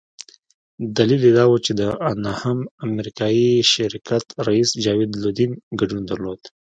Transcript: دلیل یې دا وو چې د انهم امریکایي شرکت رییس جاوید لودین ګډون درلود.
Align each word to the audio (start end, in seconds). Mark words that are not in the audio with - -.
دلیل 0.97 1.21
یې 1.27 1.31
دا 1.39 1.45
وو 1.49 1.57
چې 1.65 1.71
د 1.79 1.81
انهم 2.09 2.59
امریکایي 2.87 3.49
شرکت 3.73 4.25
رییس 4.47 4.69
جاوید 4.83 5.11
لودین 5.21 5.51
ګډون 5.79 6.01
درلود. 6.07 6.41